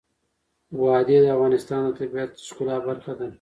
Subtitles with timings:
[0.81, 3.27] وادي د افغانستان د طبیعت د ښکلا برخه ده.